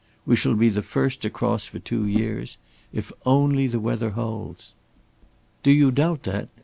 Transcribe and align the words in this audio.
We 0.25 0.35
shall 0.35 0.55
be 0.55 0.69
the 0.69 0.81
first 0.81 1.21
to 1.21 1.29
cross 1.29 1.67
for 1.67 1.77
two 1.77 2.07
years. 2.07 2.57
If 2.91 3.11
only 3.23 3.67
the 3.67 3.79
weather 3.79 4.09
holds." 4.09 4.73
"Do 5.61 5.71
you 5.71 5.91
doubt 5.91 6.23
that?" 6.23 6.49